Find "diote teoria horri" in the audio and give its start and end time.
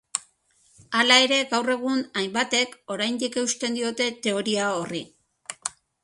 3.81-5.03